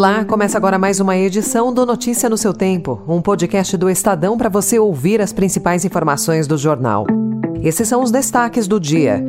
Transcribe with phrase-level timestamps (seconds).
[0.00, 4.38] Olá, começa agora mais uma edição do Notícia no seu Tempo, um podcast do Estadão
[4.38, 7.06] para você ouvir as principais informações do jornal.
[7.62, 9.22] Esses são os destaques do dia.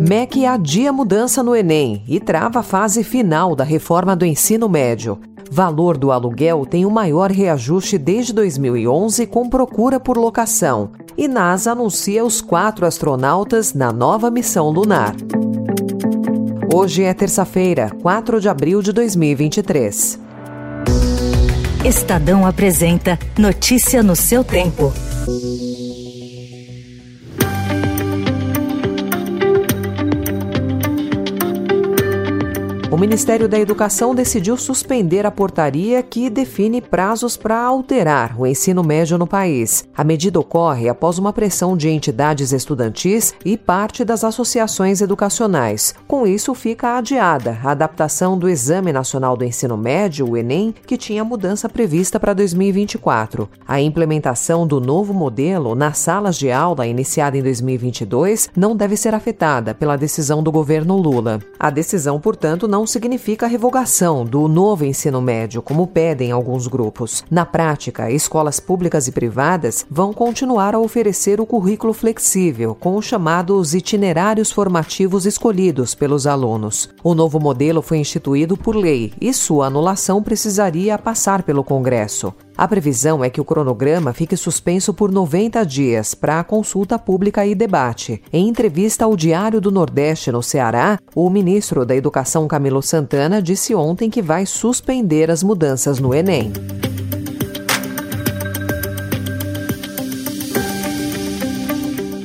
[0.00, 5.18] MEC adia mudança no Enem e trava a fase final da reforma do ensino médio.
[5.50, 10.92] Valor do aluguel tem o maior reajuste desde 2011 com procura por locação.
[11.18, 15.12] E NASA anuncia os quatro astronautas na nova missão lunar.
[16.72, 20.20] Hoje é terça-feira, 4 de abril de 2023.
[21.84, 24.92] Estadão apresenta Notícia no seu tempo.
[32.90, 38.82] O Ministério da Educação decidiu suspender a portaria que define prazos para alterar o ensino
[38.82, 39.86] médio no país.
[39.96, 45.94] A medida ocorre após uma pressão de entidades estudantis e parte das associações educacionais.
[46.08, 50.96] Com isso, fica adiada a adaptação do Exame Nacional do Ensino Médio, o Enem, que
[50.96, 53.48] tinha mudança prevista para 2024.
[53.68, 59.14] A implementação do novo modelo nas salas de aula, iniciada em 2022, não deve ser
[59.14, 61.38] afetada pela decisão do governo Lula.
[61.56, 66.66] A decisão, portanto, não não significa a revogação do novo ensino médio, como pedem alguns
[66.66, 67.22] grupos.
[67.30, 73.04] Na prática, escolas públicas e privadas vão continuar a oferecer o currículo flexível, com os
[73.04, 76.88] chamados itinerários formativos escolhidos pelos alunos.
[77.04, 82.32] O novo modelo foi instituído por lei e sua anulação precisaria passar pelo Congresso.
[82.60, 87.54] A previsão é que o cronograma fique suspenso por 90 dias para consulta pública e
[87.54, 88.22] debate.
[88.30, 93.74] Em entrevista ao Diário do Nordeste no Ceará, o ministro da Educação Camilo Santana disse
[93.74, 96.52] ontem que vai suspender as mudanças no Enem.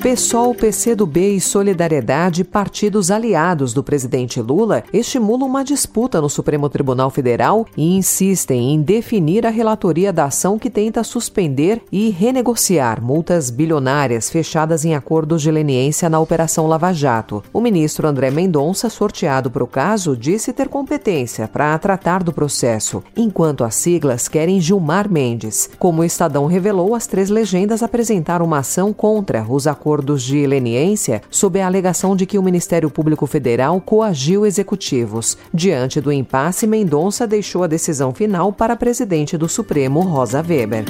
[0.05, 7.09] PSOL, PCdoB e Solidariedade, partidos aliados do presidente Lula, estimulam uma disputa no Supremo Tribunal
[7.09, 13.49] Federal e insistem em definir a relatoria da ação que tenta suspender e renegociar multas
[13.49, 17.41] bilionárias fechadas em acordos de leniência na Operação Lava Jato.
[17.51, 23.03] O ministro André Mendonça, sorteado para o caso, disse ter competência para tratar do processo,
[23.17, 25.67] enquanto as siglas querem Gilmar Mendes.
[25.79, 30.45] Como o Estadão revelou, as três legendas apresentaram uma ação contra os acordos acordos de
[30.45, 35.37] leniência sob a alegação de que o Ministério Público Federal coagiu executivos.
[35.53, 40.83] Diante do impasse, Mendonça deixou a decisão final para a presidente do Supremo, Rosa Weber.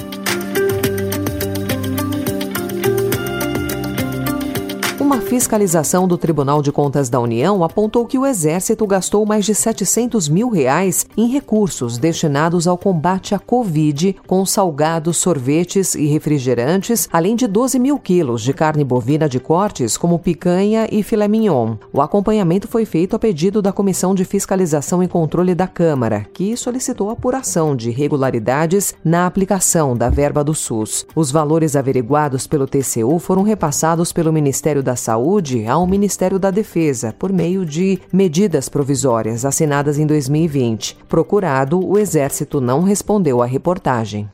[5.16, 9.54] Uma fiscalização do Tribunal de Contas da União apontou que o Exército gastou mais de
[9.54, 17.08] 700 mil reais em recursos destinados ao combate à Covid, com salgados, sorvetes e refrigerantes,
[17.10, 21.76] além de 12 mil quilos de carne bovina de cortes, como picanha e filé mignon.
[21.94, 26.54] O acompanhamento foi feito a pedido da Comissão de Fiscalização e Controle da Câmara, que
[26.58, 31.06] solicitou apuração de irregularidades na aplicação da verba do SUS.
[31.14, 37.14] Os valores averiguados pelo TCU foram repassados pelo Ministério da Saúde ao Ministério da Defesa
[37.16, 40.98] por meio de medidas provisórias assinadas em 2020.
[41.08, 44.28] Procurado, o Exército não respondeu à reportagem.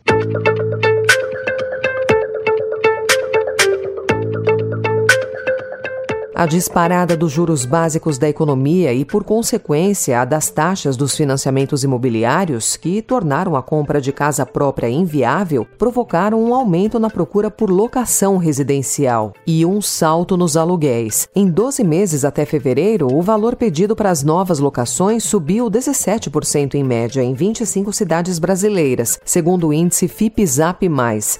[6.43, 11.85] A disparada dos juros básicos da economia e, por consequência, a das taxas dos financiamentos
[11.85, 17.71] imobiliários, que tornaram a compra de casa própria inviável, provocaram um aumento na procura por
[17.71, 21.29] locação residencial e um salto nos aluguéis.
[21.33, 26.83] Em 12 meses até fevereiro, o valor pedido para as novas locações subiu 17% em
[26.83, 30.91] média em 25 cidades brasileiras, segundo o índice FIPZAP+.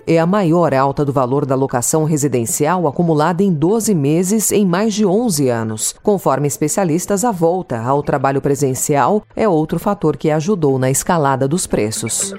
[0.07, 4.92] É a maior alta do valor da locação residencial acumulada em 12 meses em mais
[4.93, 5.95] mais de 11 anos.
[6.03, 11.67] Conforme especialistas, a volta ao trabalho presencial é outro fator que ajudou na escalada dos
[11.67, 12.35] preços.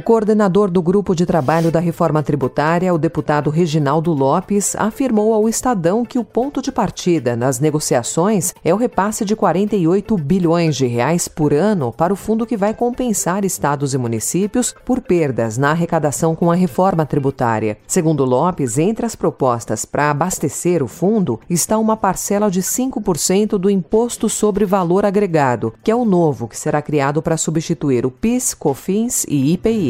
[0.00, 5.46] O coordenador do Grupo de Trabalho da Reforma Tributária, o deputado Reginaldo Lopes, afirmou ao
[5.46, 10.86] Estadão que o ponto de partida nas negociações é o repasse de 48 bilhões de
[10.86, 15.72] reais por ano para o fundo que vai compensar estados e municípios por perdas na
[15.72, 17.76] arrecadação com a reforma tributária.
[17.86, 23.68] Segundo Lopes, entre as propostas para abastecer o fundo está uma parcela de 5% do
[23.68, 28.54] Imposto sobre Valor Agregado, que é o novo que será criado para substituir o PIS,
[28.54, 29.89] COFINS e IPI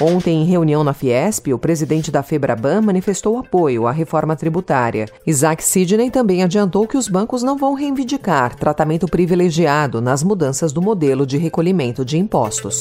[0.00, 5.04] Ontem, em reunião na Fiesp, o presidente da Febraban manifestou apoio à reforma tributária.
[5.26, 10.80] Isaac Sidney também adiantou que os bancos não vão reivindicar tratamento privilegiado nas mudanças do
[10.80, 12.80] modelo de recolhimento de impostos.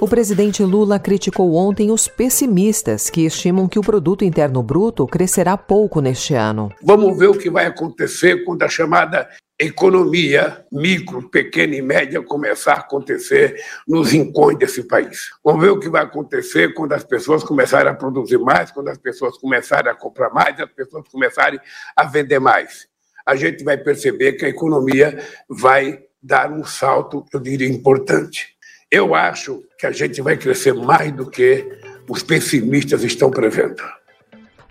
[0.00, 5.56] O presidente Lula criticou ontem os pessimistas que estimam que o produto interno bruto crescerá
[5.56, 6.70] pouco neste ano.
[6.82, 9.28] Vamos ver o que vai acontecer quando a chamada
[9.64, 15.30] economia micro, pequena e média começar a acontecer nos rincões desse país.
[15.44, 18.98] Vamos ver o que vai acontecer quando as pessoas começarem a produzir mais, quando as
[18.98, 21.58] pessoas começarem a comprar mais, as pessoas começarem
[21.96, 22.86] a vender mais.
[23.26, 25.18] A gente vai perceber que a economia
[25.48, 28.54] vai dar um salto, eu diria, importante.
[28.90, 31.66] Eu acho que a gente vai crescer mais do que
[32.08, 33.82] os pessimistas estão prevendo.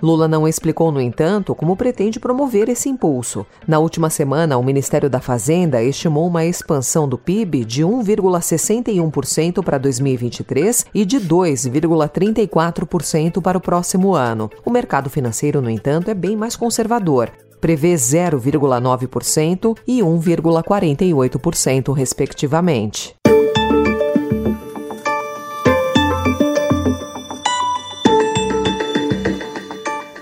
[0.03, 3.45] Lula não explicou, no entanto, como pretende promover esse impulso.
[3.65, 9.77] Na última semana, o Ministério da Fazenda estimou uma expansão do PIB de 1,61% para
[9.77, 14.49] 2023 e de 2,34% para o próximo ano.
[14.65, 23.15] O mercado financeiro, no entanto, é bem mais conservador prevê 0,9% e 1,48%, respectivamente.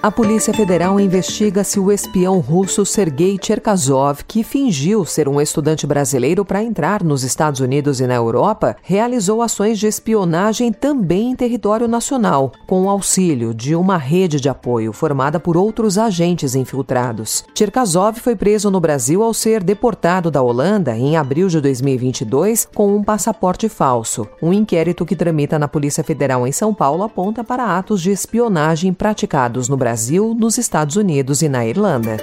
[0.04, 5.86] A Polícia Federal investiga se o espião russo Sergei Cherkasov, que fingiu ser um estudante
[5.86, 11.36] brasileiro para entrar nos Estados Unidos e na Europa, realizou ações de espionagem também em
[11.36, 17.46] território nacional, com o auxílio de uma rede de apoio formada por outros agentes infiltrados.
[17.54, 22.96] Cherkasov foi preso no Brasil ao ser deportado da Holanda em abril de 2022 com
[22.96, 24.28] um passaporte falso.
[24.42, 28.92] Um inquérito que tramita na Polícia Federal em São Paulo aponta para atos de espionagem
[28.94, 32.16] praticados no Brasil Brasil, nos Estados Unidos e na Irlanda.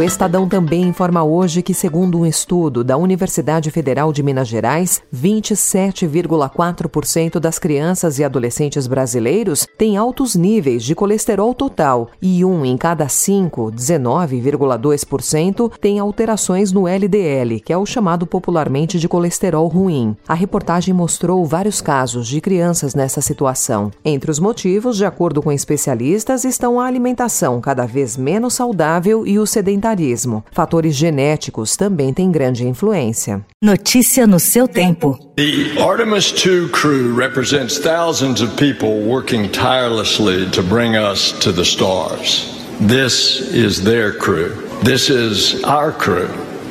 [0.00, 5.02] O Estadão também informa hoje que, segundo um estudo da Universidade Federal de Minas Gerais,
[5.14, 12.78] 27,4% das crianças e adolescentes brasileiros têm altos níveis de colesterol total e um em
[12.78, 20.16] cada cinco, 19,2%, tem alterações no LDL, que é o chamado popularmente de colesterol ruim.
[20.26, 23.90] A reportagem mostrou vários casos de crianças nessa situação.
[24.02, 29.38] Entre os motivos, de acordo com especialistas, estão a alimentação cada vez menos saudável e
[29.38, 30.44] o sedentarismo sedentarismo.
[30.52, 33.44] Fatores genéticos também têm grande influência.
[33.62, 35.18] Notícia no seu tempo.
[35.36, 41.64] The Artemis 2 crew represents thousands of people working tirelessly to bring us to the
[41.64, 42.58] stars.
[42.80, 44.54] This is their crew.
[44.82, 46.28] This is our crew.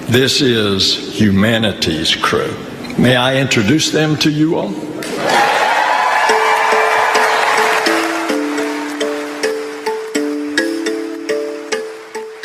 [0.09, 2.51] This is humanity's crew.
[2.97, 5.48] May I introduce them to you all?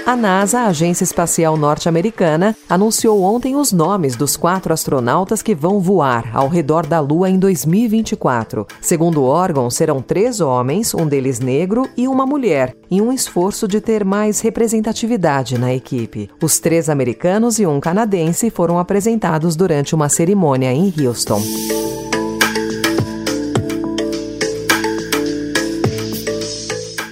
[0.07, 5.81] A NASA, a agência espacial norte-americana, anunciou ontem os nomes dos quatro astronautas que vão
[5.81, 8.67] voar ao redor da Lua em 2024.
[8.83, 13.67] Segundo o órgão, serão três homens, um deles negro e uma mulher, em um esforço
[13.67, 16.29] de ter mais representatividade na equipe.
[16.43, 21.41] Os três americanos e um canadense foram apresentados durante uma cerimônia em Houston.